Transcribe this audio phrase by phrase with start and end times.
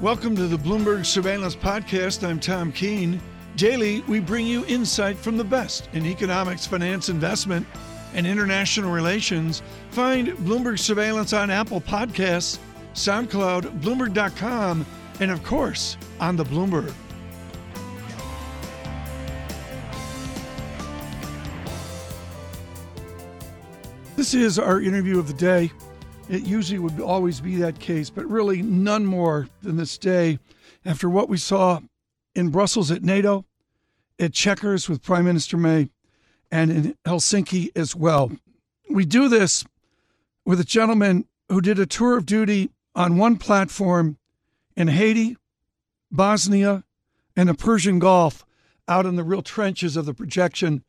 [0.00, 2.26] Welcome to the Bloomberg Surveillance Podcast.
[2.26, 3.20] I'm Tom Keene.
[3.56, 7.66] Daily, we bring you insight from the best in economics, finance, investment,
[8.14, 9.60] and international relations.
[9.90, 12.58] Find Bloomberg Surveillance on Apple Podcasts,
[12.94, 14.86] SoundCloud, Bloomberg.com,
[15.20, 16.94] and of course, on the Bloomberg.
[24.16, 25.70] This is our interview of the day.
[26.30, 30.38] It usually would always be that case, but really none more than this day
[30.84, 31.80] after what we saw
[32.36, 33.44] in Brussels at NATO,
[34.16, 35.90] at Chequers with Prime Minister May,
[36.48, 38.30] and in Helsinki as well.
[38.88, 39.64] We do this
[40.44, 44.16] with a gentleman who did a tour of duty on one platform
[44.76, 45.36] in Haiti,
[46.12, 46.84] Bosnia,
[47.34, 48.46] and the Persian Gulf,
[48.86, 50.84] out in the real trenches of the projection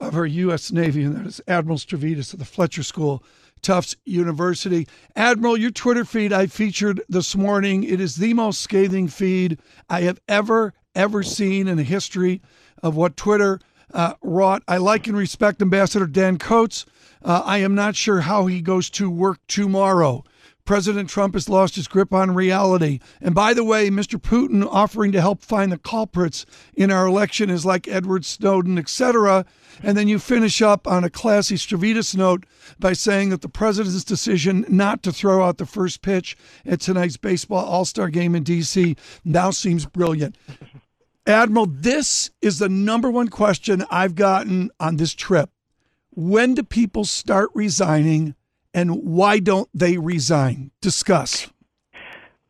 [0.00, 0.72] of our U.S.
[0.72, 3.22] Navy, and that is Admiral Stavridis of the Fletcher School,
[3.62, 4.86] Tufts University.
[5.16, 9.58] Admiral, your Twitter feed I featured this morning, it is the most scathing feed
[9.88, 12.40] I have ever, ever seen in the history
[12.82, 13.60] of what Twitter
[13.92, 14.62] uh, wrought.
[14.68, 16.86] I like and respect Ambassador Dan Coats.
[17.22, 20.24] Uh, I am not sure how he goes to work tomorrow.
[20.70, 23.00] President Trump has lost his grip on reality.
[23.20, 24.20] And by the way, Mr.
[24.20, 29.44] Putin offering to help find the culprits in our election is like Edward Snowden, etc.
[29.82, 32.46] And then you finish up on a classy Stavridis note
[32.78, 37.16] by saying that the president's decision not to throw out the first pitch at tonight's
[37.16, 38.94] baseball All Star game in D.C.
[39.24, 40.38] now seems brilliant.
[41.26, 45.50] Admiral, this is the number one question I've gotten on this trip.
[46.10, 48.36] When do people start resigning
[48.74, 50.70] and why don't they resign?
[50.80, 51.48] Discuss.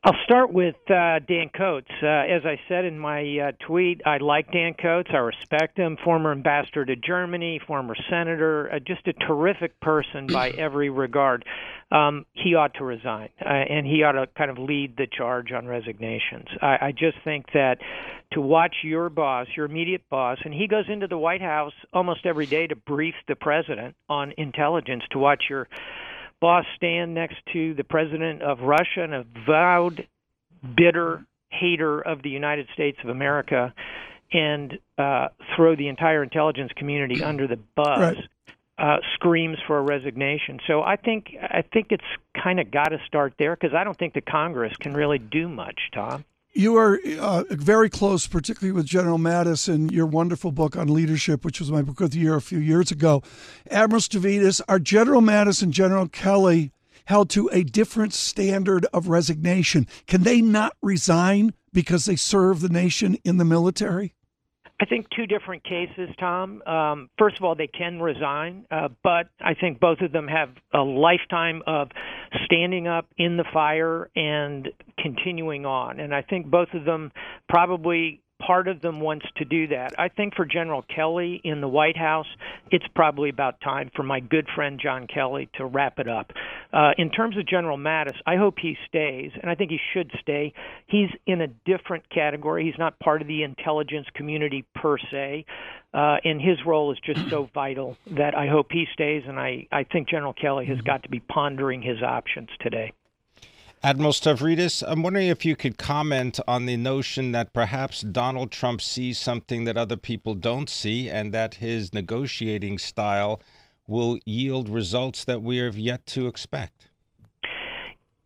[0.02, 1.90] I'll start with uh, Dan Coats.
[2.02, 5.10] Uh, as I said in my uh, tweet, I like Dan Coats.
[5.12, 5.98] I respect him.
[6.02, 11.44] Former ambassador to Germany, former senator, uh, just a terrific person by every regard.
[11.92, 15.52] Um, he ought to resign, uh, and he ought to kind of lead the charge
[15.52, 16.46] on resignations.
[16.62, 17.76] I, I just think that
[18.32, 22.24] to watch your boss, your immediate boss, and he goes into the White House almost
[22.24, 25.68] every day to brief the president on intelligence, to watch your
[26.40, 30.06] boss stand next to the president of Russia, an avowed,
[30.76, 33.74] bitter hater of the United States of America,
[34.32, 37.98] and uh, throw the entire intelligence community under the bus.
[38.16, 38.28] Right.
[38.78, 40.58] Uh, screams for a resignation.
[40.66, 42.02] So I think I think it's
[42.42, 45.50] kind of got to start there because I don't think the Congress can really do
[45.50, 46.24] much, Tom.
[46.52, 51.44] You are uh, very close, particularly with General Mattis and your wonderful book on leadership,
[51.44, 53.22] which was my book of the year a few years ago.
[53.70, 56.72] Admiral Stavridis, are General Mattis and General Kelly
[57.04, 59.86] held to a different standard of resignation?
[60.08, 64.16] Can they not resign because they serve the nation in the military?
[64.80, 66.62] I think two different cases, Tom.
[66.62, 70.48] Um, first of all, they can resign, uh, but I think both of them have
[70.72, 71.90] a lifetime of
[72.46, 74.68] standing up in the fire and
[75.00, 76.00] continuing on.
[76.00, 77.12] And I think both of them
[77.48, 79.94] probably part of them wants to do that.
[79.98, 82.26] I think for General Kelly in the White House,
[82.70, 86.32] it's probably about time for my good friend John Kelly to wrap it up.
[86.72, 90.10] Uh, in terms of General Mattis, I hope he stays, and I think he should
[90.20, 90.52] stay.
[90.86, 92.64] He's in a different category.
[92.64, 95.44] He's not part of the intelligence community per se.
[95.92, 99.66] Uh, and his role is just so vital that I hope he stays, and I,
[99.72, 102.92] I think General Kelly has got to be pondering his options today.
[103.82, 108.82] Admiral Stavridis, I'm wondering if you could comment on the notion that perhaps Donald Trump
[108.82, 113.40] sees something that other people don't see and that his negotiating style
[113.86, 116.89] will yield results that we have yet to expect.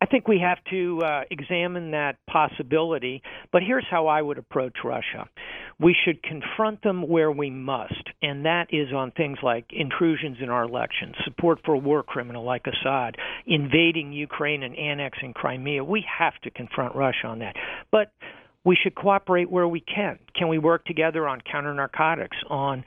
[0.05, 4.75] I think we have to uh, examine that possibility, but here's how I would approach
[4.83, 5.27] Russia.
[5.79, 10.49] We should confront them where we must, and that is on things like intrusions in
[10.49, 13.15] our elections, support for a war criminal like Assad,
[13.47, 15.83] invading Ukraine and annexing Crimea.
[15.83, 17.55] We have to confront Russia on that.
[17.91, 18.11] But
[18.65, 20.17] we should cooperate where we can.
[20.35, 22.83] Can we work together on counter narcotics, on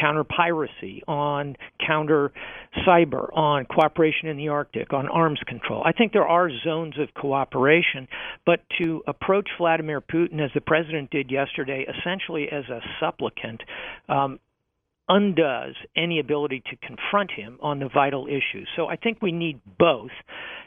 [0.00, 2.30] counter piracy, on counter
[2.86, 5.82] cyber, on cooperation in the Arctic, on arms control?
[5.84, 8.06] I think there are zones of cooperation,
[8.44, 13.62] but to approach Vladimir Putin as the president did yesterday, essentially as a supplicant,
[14.10, 14.38] um,
[15.08, 18.68] undoes any ability to confront him on the vital issues.
[18.76, 20.10] So I think we need both.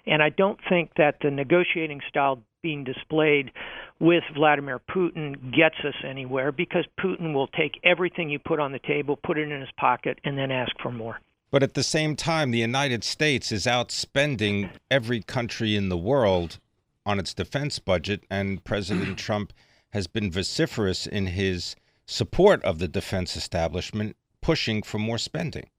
[0.06, 3.52] And I don't think that the negotiating style being displayed
[4.00, 8.80] with Vladimir Putin gets us anywhere because Putin will take everything you put on the
[8.80, 11.20] table, put it in his pocket, and then ask for more.
[11.52, 16.58] But at the same time, the United States is outspending every country in the world
[17.06, 19.54] on its defense budget, and President Trump
[19.94, 21.76] has been vociferous in his
[22.08, 25.70] support of the defense establishment, pushing for more spending.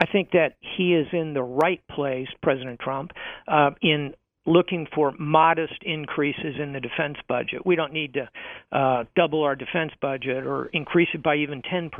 [0.00, 3.12] I think that he is in the right place, President Trump,
[3.48, 4.14] uh, in
[4.48, 7.64] looking for modest increases in the defense budget.
[7.64, 8.28] We don't need to
[8.72, 11.90] uh, double our defense budget or increase it by even 10%,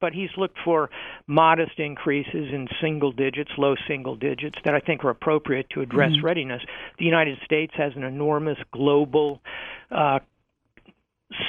[0.00, 0.90] but he's looked for
[1.26, 6.12] modest increases in single digits, low single digits, that I think are appropriate to address
[6.12, 6.26] mm-hmm.
[6.26, 6.62] readiness.
[6.98, 9.40] The United States has an enormous global
[9.90, 10.20] uh,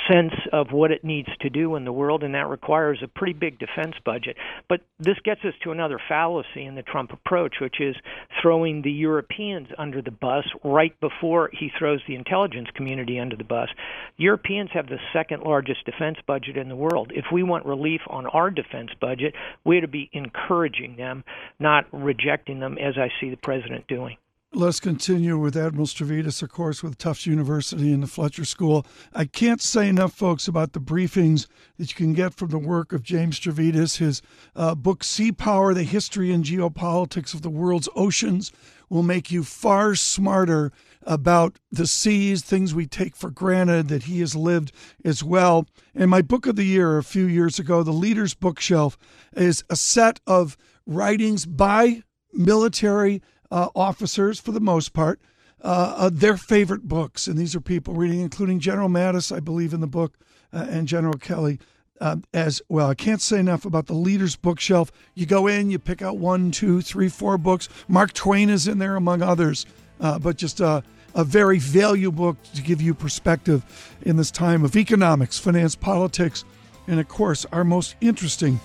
[0.09, 3.33] sense of what it needs to do in the world, and that requires a pretty
[3.33, 4.35] big defense budget.
[4.67, 7.95] But this gets us to another fallacy in the Trump approach, which is
[8.41, 13.43] throwing the Europeans under the bus right before he throws the intelligence community under the
[13.43, 13.69] bus.
[14.17, 17.11] Europeans have the second largest defense budget in the world.
[17.13, 21.23] If we want relief on our defense budget, we ought to be encouraging them,
[21.59, 24.17] not rejecting them, as I see the president doing.
[24.53, 28.85] Let's continue with Admiral Stavridis, of course, with Tufts University and the Fletcher School.
[29.13, 31.47] I can't say enough, folks, about the briefings
[31.77, 33.97] that you can get from the work of James Stavridis.
[33.97, 34.21] His
[34.55, 38.53] uh, book, Sea Power The History and Geopolitics of the World's Oceans,
[38.89, 40.71] will make you far smarter
[41.03, 44.71] about the seas, things we take for granted that he has lived
[45.03, 45.67] as well.
[45.93, 48.97] And my book of the year a few years ago, The Leader's Bookshelf,
[49.35, 50.55] is a set of
[50.85, 52.03] writings by
[52.33, 53.21] military
[53.51, 55.19] uh, officers, for the most part,
[55.63, 57.27] uh, uh, their favorite books.
[57.27, 60.17] And these are people reading, including General Mattis, I believe, in the book,
[60.53, 61.59] uh, and General Kelly.
[61.99, 64.91] Uh, as well, I can't say enough about the leader's bookshelf.
[65.15, 67.69] You go in, you pick out one, two, three, four books.
[67.87, 69.65] Mark Twain is in there, among others,
[69.99, 70.83] but just a
[71.15, 76.45] very valuable book to give you perspective in this time of economics, finance, politics,
[76.85, 78.59] and of course, our most interesting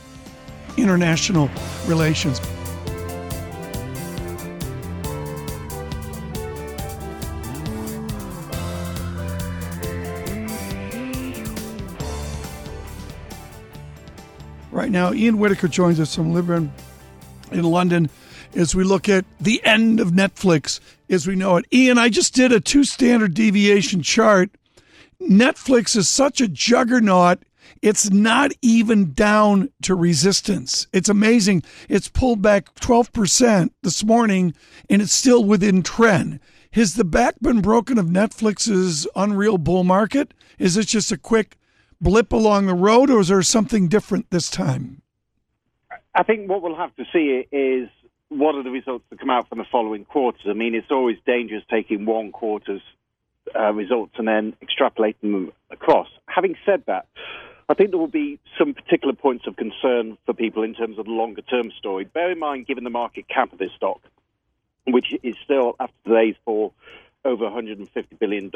[0.76, 1.48] international
[1.86, 2.38] relations.
[14.72, 16.70] Right now, Ian Whittaker joins us from Liberum
[17.50, 18.08] in London
[18.54, 20.80] as we look at the end of Netflix
[21.10, 21.66] as we know it.
[21.70, 24.50] Ian, I just did a two standard deviation chart.
[25.20, 27.40] Netflix is such a juggernaut.
[27.82, 30.86] It's not even down to resistance.
[30.90, 31.64] It's amazing.
[31.90, 34.54] It's pulled back 12% this morning
[34.88, 36.40] and it's still within trend.
[36.72, 40.32] Has the back been broken of Netflix's unreal bull market?
[40.58, 41.58] Is it just a quick
[42.02, 45.02] blip along the road, or is there something different this time?
[46.14, 47.88] I think what we'll have to see is
[48.28, 50.42] what are the results that come out from the following quarters.
[50.46, 52.82] I mean, it's always dangerous taking one quarter's
[53.58, 56.08] uh, results and then extrapolating them across.
[56.26, 57.06] Having said that,
[57.68, 61.06] I think there will be some particular points of concern for people in terms of
[61.06, 62.04] the longer term story.
[62.04, 64.00] Bear in mind, given the market cap of this stock,
[64.86, 66.74] which is still, after today's fall,
[67.24, 67.88] over $150
[68.18, 68.50] billion.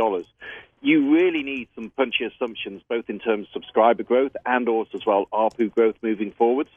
[0.81, 5.07] You really need some punchy assumptions, both in terms of subscriber growth and also as
[5.07, 6.71] well ARPU growth moving forwards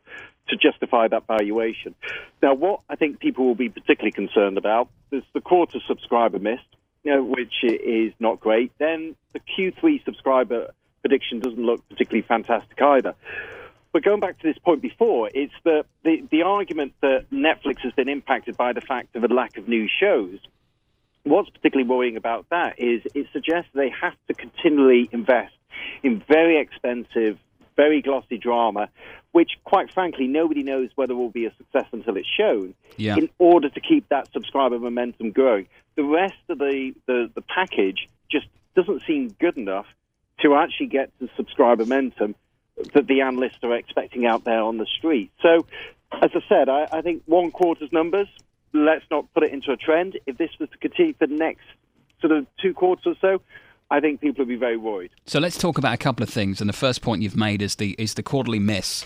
[0.49, 1.95] to justify that valuation.
[2.41, 6.59] Now, what I think people will be particularly concerned about is the quarter subscriber miss,
[7.03, 8.71] you know, which is not great.
[8.77, 13.15] Then the Q3 subscriber prediction doesn't look particularly fantastic either.
[13.91, 17.93] But going back to this point before, it's the, the, the argument that Netflix has
[17.93, 20.39] been impacted by the fact of a lack of new shows
[21.29, 25.53] what's particularly worrying about that is it suggests they have to continually invest
[26.03, 27.37] in very expensive,
[27.75, 28.89] very glossy drama,
[29.31, 33.15] which, quite frankly, nobody knows whether will be a success until it's shown, yeah.
[33.15, 35.67] in order to keep that subscriber momentum growing.
[35.95, 39.85] The rest of the, the, the package just doesn't seem good enough
[40.41, 42.35] to actually get the subscriber momentum
[42.93, 45.31] that the analysts are expecting out there on the street.
[45.41, 45.65] So,
[46.11, 48.27] as I said, I, I think one quarter's numbers
[48.73, 50.17] let's not put it into a trend.
[50.25, 51.63] If this was to continue for the next
[52.21, 53.41] sort of two quarters or so,
[53.91, 55.11] I think people would be very worried.
[55.25, 56.61] So let's talk about a couple of things.
[56.61, 59.05] And the first point you've made is the is the quarterly miss.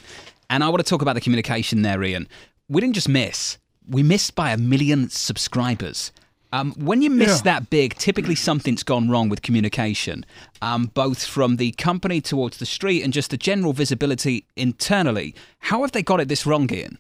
[0.50, 2.27] And I want to talk about the communication there, Ian.
[2.67, 6.12] We didn't just miss; we missed by a million subscribers.
[6.51, 7.53] Um, when you miss yeah.
[7.53, 10.24] that big, typically something's gone wrong with communication,
[10.62, 15.34] um, both from the company towards the street and just the general visibility internally.
[15.58, 17.00] How have they got it this wrong, Ian?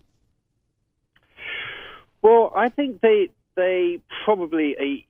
[2.23, 5.05] Well, I think they they probably a,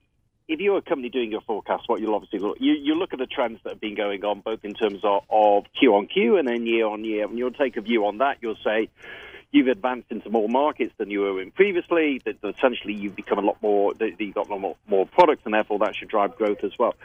[0.47, 3.19] if you're a company doing your forecast, what you'll obviously look you, you look at
[3.19, 6.37] the trends that have been going on both in terms of, of Q on Q
[6.37, 8.37] and then year on year, and you'll take a view on that.
[8.41, 8.89] You'll say
[9.51, 12.19] you've advanced into more markets than you were in previously.
[12.25, 15.05] That, that essentially you've become a lot more, that you've got a lot more, more
[15.05, 16.95] products, and therefore that should drive growth as well.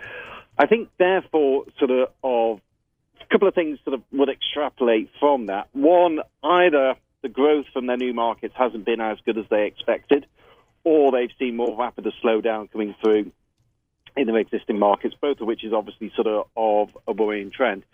[0.56, 2.60] I think, therefore, sort of, of
[3.20, 5.68] a couple of things sort of would extrapolate from that.
[5.72, 10.26] One, either the growth from their new markets hasn't been as good as they expected,
[10.84, 13.32] or they've seen more rapid a slowdown coming through
[14.16, 17.84] in their existing markets, both of which is obviously sort of, of a worrying trend.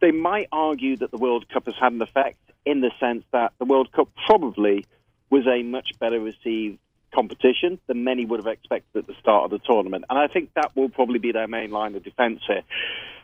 [0.00, 3.52] They might argue that the World Cup has had an effect in the sense that
[3.58, 4.84] the World Cup probably
[5.30, 6.78] was a much better received
[7.14, 10.04] competition than many would have expected at the start of the tournament.
[10.10, 12.62] And I think that will probably be their main line of defence here.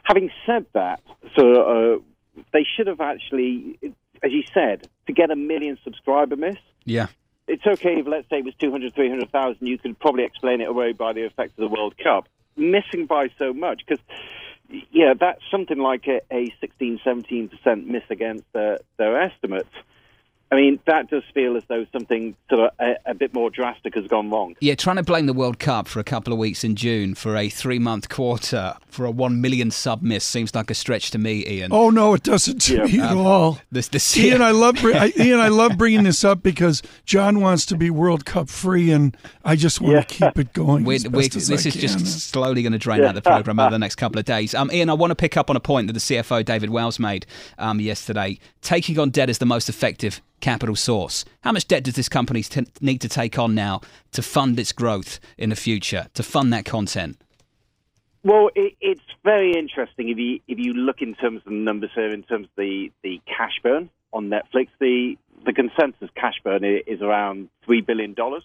[0.03, 1.03] Having said that,
[1.37, 3.79] so uh, they should have actually,
[4.23, 6.57] as you said, to get a million subscriber miss.
[6.85, 7.09] Yeah.
[7.49, 10.93] It's okay if, let's say, it was 200, 300,000, you could probably explain it away
[10.93, 12.29] by the effect of the World Cup.
[12.57, 14.03] Missing by so much, because
[14.91, 19.69] yeah, that's something like a, a 16, 17% miss against their, their estimates.
[20.51, 23.97] I mean, that does feel as though something sort of a, a, bit more drastic
[23.97, 24.55] has gone wrong.
[24.61, 27.37] Yeah, trying to blame the World Cup for a couple of weeks in June for
[27.37, 31.19] a three month quarter for a one million sub miss seems like a stretch to
[31.19, 31.73] me, Ian.
[31.73, 32.85] Oh no, it doesn't to yeah.
[32.85, 33.59] me um, at all.
[33.73, 35.41] This, this, Ian, I love I, Ian.
[35.41, 39.57] I love bringing this up because John wants to be World Cup free, and I
[39.57, 40.03] just want yeah.
[40.03, 40.85] to keep it going.
[40.85, 41.81] We're, we're, this I is can.
[41.81, 43.09] just slowly going to drain yeah.
[43.09, 44.55] out the program over the next couple of days.
[44.55, 47.01] Um, Ian, I want to pick up on a point that the CFO David Wells
[47.01, 47.27] made
[47.59, 48.39] um, yesterday.
[48.63, 51.25] Taking on debt is the most effective capital source.
[51.43, 53.81] How much debt does this company t- need to take on now
[54.13, 57.19] to fund its growth in the future, to fund that content?
[58.23, 61.91] Well, it, it's very interesting if you if you look in terms of the numbers
[61.95, 64.69] here, in terms of the, the cash burn on Netflix.
[64.81, 68.43] The the consensus cash burn is around three billion dollars,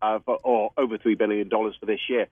[0.00, 2.28] uh, or over three billion dollars for this year,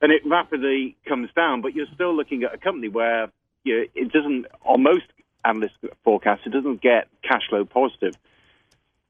[0.00, 1.62] and it rapidly comes down.
[1.62, 3.32] But you're still looking at a company where
[3.64, 5.06] you know, it doesn't almost
[5.44, 8.14] analyst forecast, it doesn't get cash flow positive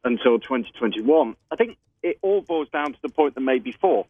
[0.05, 1.37] until 2021.
[1.51, 4.07] I think it all boils down to the point that made before.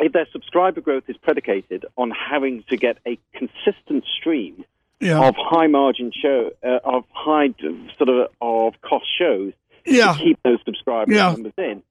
[0.00, 4.64] If their subscriber growth is predicated on having to get a consistent stream
[4.98, 5.20] yeah.
[5.28, 7.54] of high margin show, uh, of high
[7.96, 9.52] sort of of cost shows
[9.84, 10.14] yeah.
[10.14, 11.30] to keep those subscriber yeah.
[11.30, 11.82] numbers in,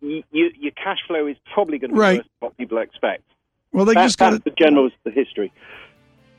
[0.00, 2.18] you, you, your cash flow is probably going to be right.
[2.18, 3.24] worse than what people expect.
[3.72, 5.52] Well, they that, just got the general the history.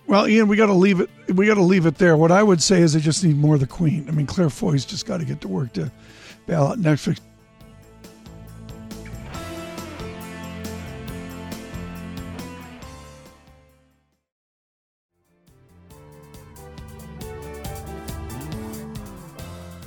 [0.07, 1.09] Well, Ian, we got to leave it.
[1.33, 2.17] We got to leave it there.
[2.17, 4.05] What I would say is they just need more of the Queen.
[4.07, 5.91] I mean, Claire Foy's just got to get to work to
[6.47, 7.19] bail out Netflix.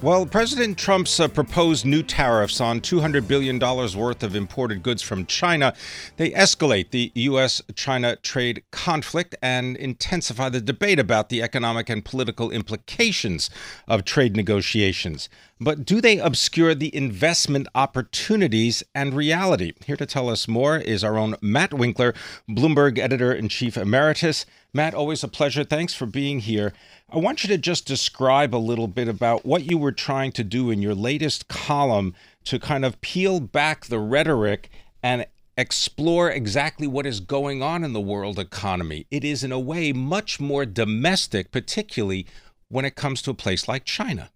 [0.04, 5.25] Well, President Trump's uh, proposed new tariffs on $200 billion worth of imported goods from
[5.25, 5.73] China,
[6.18, 12.50] they escalate the U.S.-China trade conflict and intensify the debate about the economic and political
[12.50, 13.49] implications
[13.88, 15.30] of trade negotiations.
[15.58, 19.73] But do they obscure the investment opportunities and reality?
[19.87, 22.12] Here to tell us more is our own Matt Winkler,
[22.46, 24.44] Bloomberg editor-in-chief emeritus.
[24.76, 25.62] Matt, always a pleasure.
[25.62, 26.72] Thanks for being here.
[27.08, 30.42] I want you to just describe a little bit about what you were trying to
[30.42, 32.12] do in your latest column
[32.46, 34.68] to kind of peel back the rhetoric
[35.00, 35.26] and
[35.56, 39.06] explore exactly what is going on in the world economy.
[39.12, 42.26] It is, in a way, much more domestic, particularly
[42.68, 44.30] when it comes to a place like China.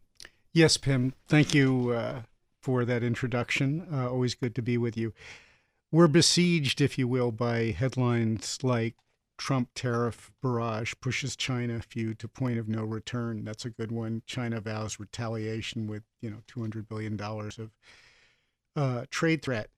[0.52, 1.14] Yes, Pimm.
[1.26, 2.22] Thank you uh,
[2.62, 3.88] for that introduction.
[3.92, 5.12] Uh, always good to be with you.
[5.90, 8.94] We're besieged, if you will, by headlines like
[9.38, 13.44] Trump tariff barrage pushes China few to point of no return.
[13.44, 14.22] That's a good one.
[14.26, 17.70] China vows retaliation with you know 200 billion dollars of
[18.76, 19.70] uh, trade threat.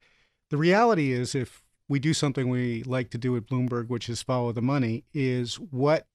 [0.49, 4.23] The reality is, if we do something we like to do at Bloomberg, which is
[4.23, 6.07] follow the money, is what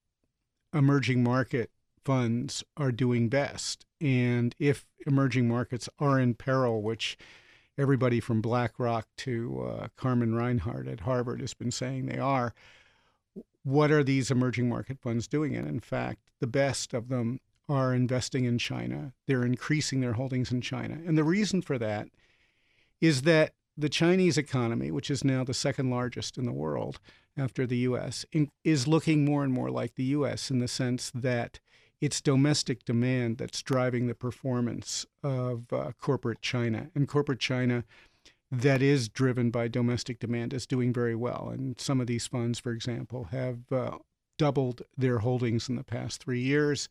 [0.74, 1.70] emerging market
[2.04, 3.86] funds are doing best.
[4.00, 7.16] And if emerging markets are in peril, which
[7.78, 12.54] everybody from BlackRock to uh, Carmen Reinhart at Harvard has been saying they are,
[13.66, 15.56] what are these emerging market funds doing?
[15.56, 19.12] And in fact, the best of them are investing in China.
[19.26, 20.98] They're increasing their holdings in China.
[21.04, 22.06] And the reason for that
[23.00, 27.00] is that the Chinese economy, which is now the second largest in the world
[27.36, 28.24] after the US,
[28.62, 31.58] is looking more and more like the US in the sense that
[32.00, 36.90] it's domestic demand that's driving the performance of uh, corporate China.
[36.94, 37.82] And corporate China
[38.60, 41.50] that is driven by domestic demand is doing very well.
[41.52, 43.98] And some of these funds, for example, have uh,
[44.38, 46.88] doubled their holdings in the past three years,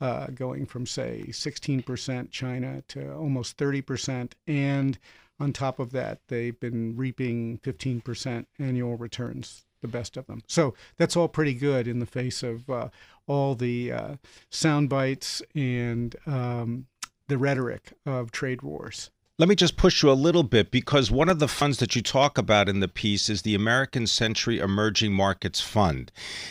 [0.00, 4.32] uh, going from, say, 16% China to almost 30%.
[4.46, 4.98] And
[5.38, 10.42] on top of that, they've been reaping 15% annual returns, the best of them.
[10.46, 12.88] So that's all pretty good in the face of uh,
[13.26, 14.16] all the uh,
[14.50, 16.86] sound bites and um,
[17.28, 19.10] the rhetoric of trade wars.
[19.40, 22.02] Let me just push you a little bit because one of the funds that you
[22.02, 26.10] talk about in the piece is the American Century Emerging Markets Fund.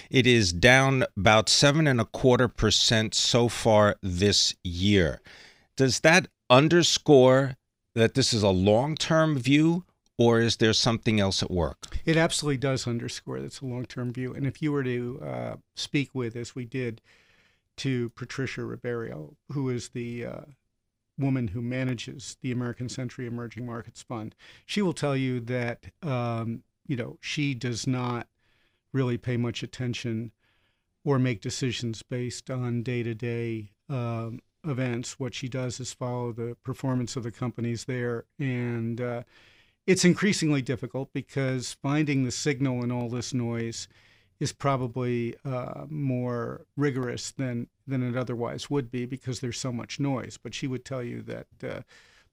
[0.10, 5.20] It is down about seven and a quarter percent so far this year.
[5.76, 7.58] Does that underscore
[7.94, 9.84] that this is a long term view
[10.18, 11.98] or is there something else at work?
[12.06, 14.34] It absolutely does underscore that it's a long term view.
[14.34, 17.02] And if you were to uh, speak with, as we did,
[17.78, 20.42] to Patricia Ribeiro, who is the uh,
[21.18, 24.36] woman who manages the American Century Emerging Markets Fund.
[24.66, 28.28] She will tell you that um, you know she does not
[28.94, 30.32] really pay much attention
[31.04, 33.72] or make decisions based on day to day
[34.66, 35.20] events.
[35.20, 39.24] What she does is follow the performance of the companies there, and uh,
[39.86, 43.88] it's increasingly difficult because finding the signal in all this noise
[44.40, 50.00] is probably uh, more rigorous than than it otherwise would be because there's so much
[50.00, 50.38] noise.
[50.42, 51.82] But she would tell you that uh,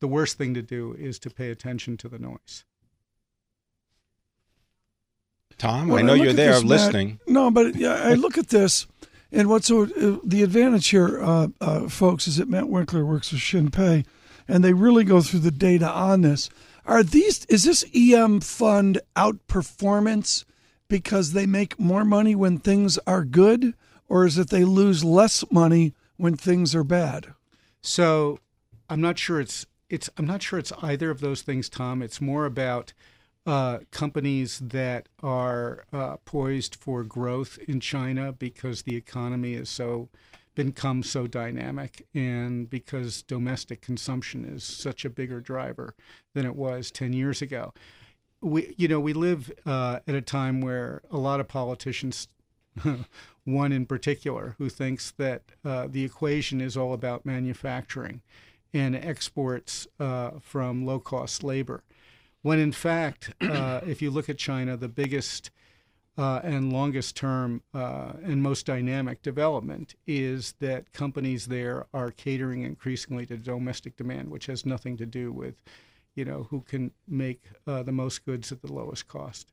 [0.00, 2.64] the worst thing to do is to pay attention to the noise.
[5.56, 7.20] Tom, I know you're there this, listening.
[7.26, 8.86] Matt, no, but yeah, I look at this,
[9.30, 13.30] and what's so, uh, the advantage here, uh, uh, folks, is that Matt Winkler works
[13.30, 14.04] with Shin Pei,
[14.48, 16.50] and they really go through the data on this.
[16.86, 20.44] Are these is this EM fund outperformance
[20.94, 23.74] because they make more money when things are good,
[24.08, 27.34] or is it they lose less money when things are bad?
[27.82, 28.38] So,
[28.88, 32.00] I'm not sure it's it's I'm not sure it's either of those things, Tom.
[32.00, 32.92] It's more about
[33.44, 40.10] uh, companies that are uh, poised for growth in China because the economy has so
[40.54, 45.96] become so dynamic and because domestic consumption is such a bigger driver
[46.34, 47.74] than it was 10 years ago.
[48.44, 52.28] We, you know, we live uh, at a time where a lot of politicians,
[53.44, 58.20] one in particular, who thinks that uh, the equation is all about manufacturing
[58.74, 61.82] and exports uh, from low cost labor.
[62.42, 65.50] When in fact, uh, if you look at China, the biggest
[66.18, 72.62] uh, and longest term uh, and most dynamic development is that companies there are catering
[72.62, 75.54] increasingly to domestic demand, which has nothing to do with,
[76.14, 79.52] you know, who can make uh, the most goods at the lowest cost.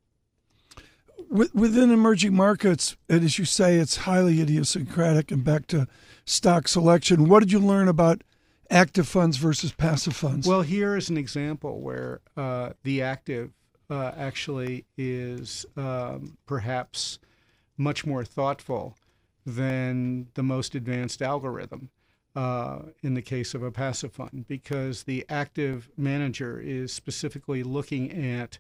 [1.29, 5.31] Within emerging markets, and as you say, it's highly idiosyncratic.
[5.31, 5.87] And back to
[6.25, 8.23] stock selection, what did you learn about
[8.69, 10.47] active funds versus passive funds?
[10.47, 13.51] Well, here is an example where uh, the active
[13.89, 17.19] uh, actually is um, perhaps
[17.77, 18.95] much more thoughtful
[19.45, 21.89] than the most advanced algorithm
[22.35, 28.11] uh, in the case of a passive fund because the active manager is specifically looking
[28.11, 28.57] at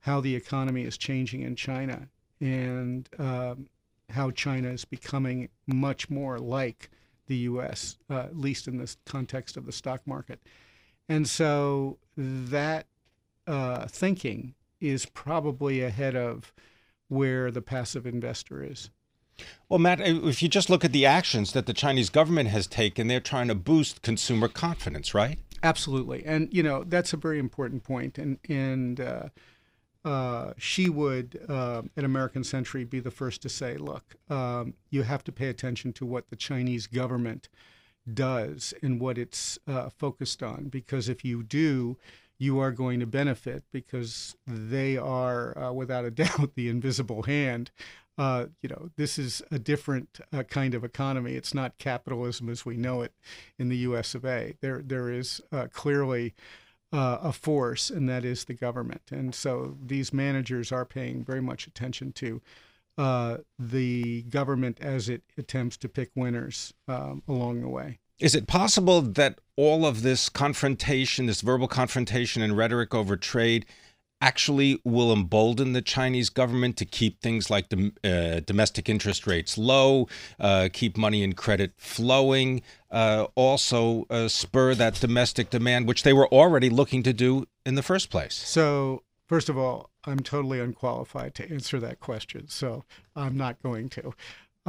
[0.00, 2.08] how the economy is changing in China
[2.40, 3.68] and um,
[4.10, 6.90] how China is becoming much more like
[7.26, 10.40] the U.S., uh, at least in this context of the stock market.
[11.08, 12.86] And so that
[13.46, 16.52] uh, thinking is probably ahead of
[17.08, 18.90] where the passive investor is.
[19.68, 23.08] Well, Matt, if you just look at the actions that the Chinese government has taken,
[23.08, 25.38] they're trying to boost consumer confidence, right?
[25.62, 28.18] Absolutely, and you know that's a very important point.
[28.18, 29.28] And and uh,
[30.04, 35.02] uh, she would uh, at American Century be the first to say, "Look, um, you
[35.02, 37.48] have to pay attention to what the Chinese government
[38.12, 41.96] does and what it's uh, focused on, because if you do."
[42.36, 47.70] you are going to benefit because they are, uh, without a doubt, the invisible hand.
[48.16, 51.34] Uh, you know, this is a different uh, kind of economy.
[51.34, 53.12] It's not capitalism as we know it
[53.58, 54.14] in the U.S.
[54.14, 54.54] of A.
[54.60, 56.34] There, there is uh, clearly
[56.92, 59.02] uh, a force, and that is the government.
[59.10, 62.40] And so these managers are paying very much attention to
[62.96, 67.98] uh, the government as it attempts to pick winners um, along the way.
[68.20, 73.66] Is it possible that all of this confrontation, this verbal confrontation and rhetoric over trade,
[74.20, 79.58] actually will embolden the Chinese government to keep things like the, uh, domestic interest rates
[79.58, 80.08] low,
[80.40, 86.12] uh, keep money and credit flowing, uh, also uh, spur that domestic demand, which they
[86.12, 88.34] were already looking to do in the first place?
[88.34, 93.88] So, first of all, I'm totally unqualified to answer that question, so I'm not going
[93.90, 94.14] to.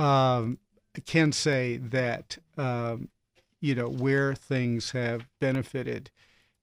[0.01, 0.59] Um,
[0.95, 3.09] I can say that um,
[3.65, 6.11] you know, where things have benefited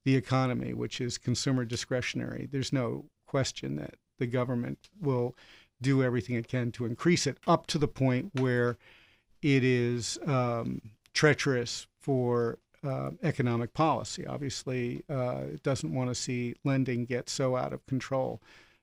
[0.03, 5.35] the economy, which is consumer discretionary, there's no question that the government will
[5.81, 8.77] do everything it can to increase it up to the point where
[9.41, 10.81] it is um,
[11.13, 14.25] treacherous for uh, economic policy.
[14.25, 18.41] Obviously, uh, it doesn't want to see lending get so out of control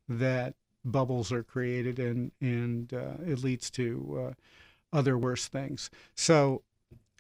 [0.09, 0.55] that
[0.85, 5.91] bubbles are created and and uh, it leads to uh, other worse things.
[6.15, 6.63] So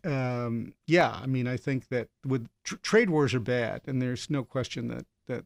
[0.04, 4.30] um, yeah, I mean, I think that with tr- trade wars are bad, and there's
[4.30, 5.44] no question that that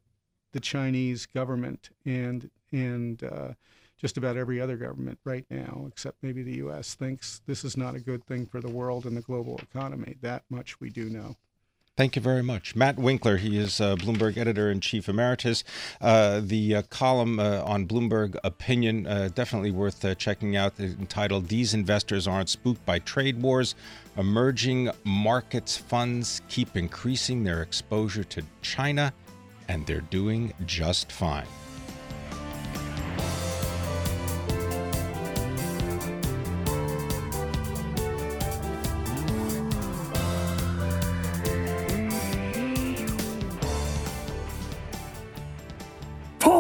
[0.53, 3.53] the Chinese government and and uh,
[3.97, 7.95] just about every other government right now, except maybe the U.S., thinks this is not
[7.95, 10.17] a good thing for the world and the global economy.
[10.21, 11.37] That much we do know.
[11.96, 12.74] Thank you very much.
[12.74, 15.62] Matt Winkler, he is uh, Bloomberg editor in chief emeritus.
[16.00, 21.46] Uh, the uh, column uh, on Bloomberg Opinion, uh, definitely worth uh, checking out, entitled
[21.46, 23.76] These Investors Aren't Spooked by Trade Wars.
[24.16, 29.12] Emerging markets funds keep increasing their exposure to China,
[29.68, 31.46] and they're doing just fine.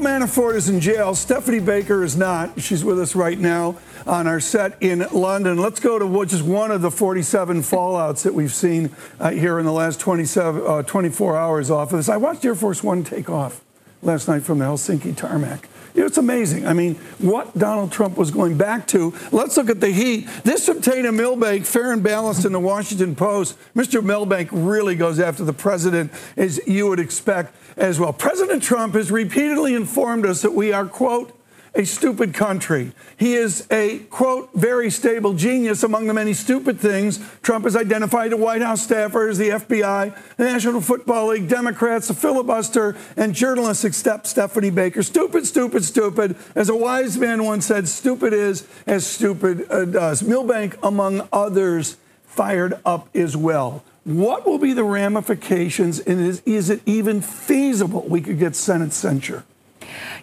[0.04, 1.14] Manafort is in jail.
[1.14, 2.60] Stephanie Baker is not.
[2.60, 5.56] She's with us right now on our set in London.
[5.56, 9.64] Let's go to just one of the 47 fallouts that we've seen uh, here in
[9.64, 12.10] the last 27, uh, 24 hours off of this.
[12.10, 13.64] I watched Air Force One take off
[14.02, 15.70] last night from the Helsinki tarmac.
[15.94, 16.66] It's amazing.
[16.66, 19.14] I mean, what Donald Trump was going back to.
[19.30, 20.28] Let's look at the heat.
[20.42, 23.56] This from Dana Milbank, fair and balanced in the Washington Post.
[23.76, 24.02] Mr.
[24.02, 28.12] Milbank really goes after the president, as you would expect as well.
[28.12, 31.33] President Trump has repeatedly informed us that we are, quote,
[31.74, 32.92] a stupid country.
[33.16, 38.30] He is a, quote, very stable genius among the many stupid things Trump has identified
[38.30, 43.84] to White House staffers, the FBI, the National Football League, Democrats, the filibuster, and journalists
[43.84, 45.02] except Stephanie Baker.
[45.02, 46.36] Stupid, stupid, stupid.
[46.54, 50.22] As a wise man once said, stupid is as stupid uh, does.
[50.22, 53.82] Milbank, among others, fired up as well.
[54.04, 58.92] What will be the ramifications, and is, is it even feasible we could get Senate
[58.92, 59.44] censure?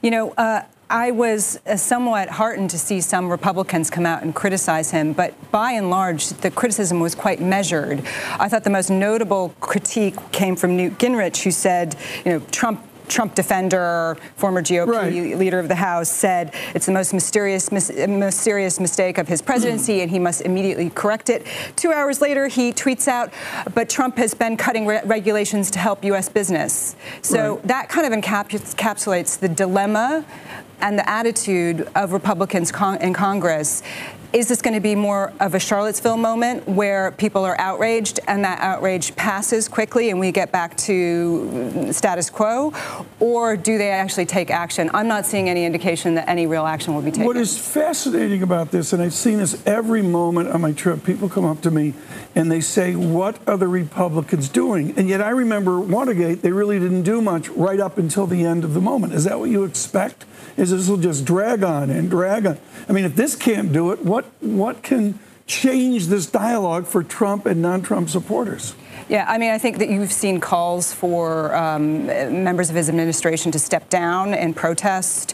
[0.03, 4.35] You know, uh, I was uh, somewhat heartened to see some Republicans come out and
[4.35, 8.03] criticize him, but by and large, the criticism was quite measured.
[8.37, 12.85] I thought the most notable critique came from Newt Gingrich, who said, you know, Trump
[13.11, 15.37] Trump defender, former GOP right.
[15.37, 19.41] leader of the House, said it's the most mysterious, mis- most serious mistake of his
[19.41, 21.45] presidency, and he must immediately correct it.
[21.75, 23.31] Two hours later, he tweets out,
[23.75, 26.29] "But Trump has been cutting re- regulations to help U.S.
[26.29, 27.67] business." So right.
[27.67, 30.25] that kind of encapsulates the dilemma
[30.79, 33.83] and the attitude of Republicans con- in Congress.
[34.33, 38.45] Is this going to be more of a Charlottesville moment where people are outraged and
[38.45, 42.73] that outrage passes quickly and we get back to status quo?
[43.19, 44.89] Or do they actually take action?
[44.93, 47.25] I'm not seeing any indication that any real action will be taken.
[47.25, 51.27] What is fascinating about this, and I've seen this every moment on my trip, people
[51.27, 51.93] come up to me
[52.33, 54.97] and they say, What are the Republicans doing?
[54.97, 58.63] And yet I remember Watergate, they really didn't do much right up until the end
[58.63, 59.11] of the moment.
[59.11, 60.23] Is that what you expect?
[60.61, 62.59] Is this will just drag on and drag on?
[62.87, 67.47] I mean, if this can't do it, what what can change this dialogue for Trump
[67.47, 68.75] and non-Trump supporters?
[69.09, 73.51] Yeah, I mean, I think that you've seen calls for um, members of his administration
[73.51, 75.33] to step down and protest.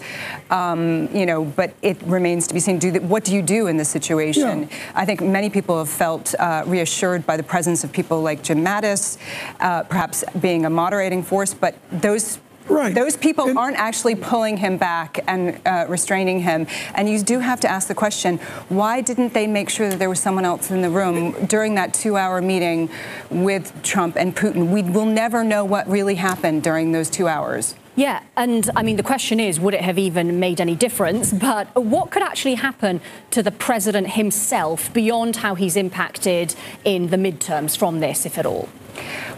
[0.50, 2.80] Um, you know, but it remains to be seen.
[2.80, 4.62] Do the, what do you do in this situation?
[4.64, 4.78] Yeah.
[4.96, 8.64] I think many people have felt uh, reassured by the presence of people like Jim
[8.64, 9.18] Mattis,
[9.60, 11.54] uh, perhaps being a moderating force.
[11.54, 12.94] But those Right.
[12.94, 16.68] Those people and, aren't actually pulling him back and uh, restraining him.
[16.96, 18.38] And you do have to ask the question
[18.70, 21.94] why didn't they make sure that there was someone else in the room during that
[21.94, 22.90] two hour meeting
[23.30, 24.72] with Trump and Putin?
[24.72, 27.76] We will never know what really happened during those two hours.
[27.98, 31.34] Yeah, and I mean, the question is would it have even made any difference?
[31.34, 33.02] But what could actually happen
[33.32, 36.54] to the president himself beyond how he's impacted
[36.86, 38.70] in the midterms from this, if at all?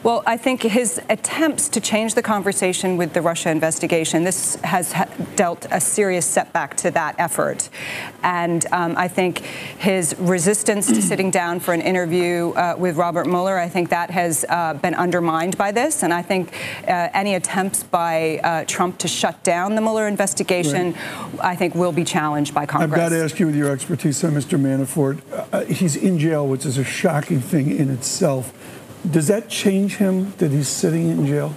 [0.02, 4.94] Well, I think his attempts to change the conversation with the Russia investigation, this has
[5.36, 7.70] dealt a serious setback to that effort.
[8.24, 13.28] And um, I think his resistance to sitting down for an interview uh, with Robert
[13.28, 16.02] Mueller, I think that has uh, been undermined by this.
[16.04, 16.54] And I think
[16.88, 21.40] uh, any attempts by uh, Trump to shut down the Mueller investigation, right.
[21.42, 22.92] I think, will be challenged by Congress.
[22.92, 24.58] I've got to ask you, with your expertise on Mr.
[24.60, 28.54] Manafort, uh, he's in jail, which is a shocking thing in itself.
[29.10, 31.56] Does that change him that he's sitting in jail?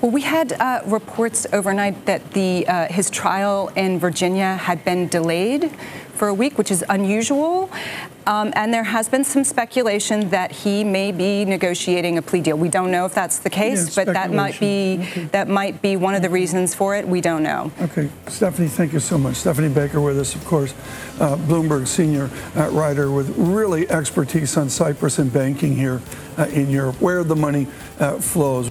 [0.00, 5.08] Well, we had uh, reports overnight that the uh, his trial in Virginia had been
[5.08, 5.72] delayed
[6.14, 7.70] for a week, which is unusual.
[8.26, 12.56] Um, and there has been some speculation that he may be negotiating a plea deal.
[12.56, 15.24] We don't know if that's the case, yeah, but that might be okay.
[15.26, 17.06] that might be one of the reasons for it.
[17.06, 17.70] We don't know.
[17.82, 19.36] Okay, Stephanie, thank you so much.
[19.36, 20.72] Stephanie Baker with us, of course,
[21.20, 26.00] uh, Bloomberg senior uh, writer with really expertise on Cyprus and banking here
[26.38, 27.66] uh, in Europe, where the money
[28.00, 28.70] uh, flows.